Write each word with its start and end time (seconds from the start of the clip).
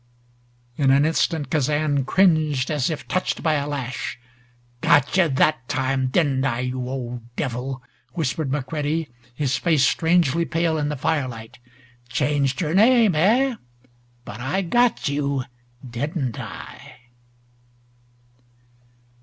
In 0.77 0.89
an 0.89 1.05
instant 1.05 1.51
Kazan 1.51 2.05
cringed 2.05 2.71
as 2.71 2.89
if 2.89 3.07
touched 3.07 3.43
by 3.43 3.53
a 3.53 3.67
lash. 3.67 4.17
"Got 4.81 5.15
you 5.15 5.29
that 5.29 5.69
time 5.69 6.07
didn't 6.07 6.43
I, 6.43 6.61
you 6.61 6.89
old 6.89 7.21
devil!" 7.35 7.83
whispered 8.13 8.49
McCready, 8.51 9.11
his 9.35 9.57
face 9.57 9.85
strangely 9.85 10.43
pale 10.43 10.79
in 10.79 10.89
the 10.89 10.97
firelight. 10.97 11.59
"Changed 12.09 12.61
your 12.61 12.73
name, 12.73 13.13
eh? 13.13 13.57
But 14.25 14.39
I 14.39 14.63
got 14.63 15.07
you 15.07 15.43
didn't 15.87 16.39
I?" 16.39 16.95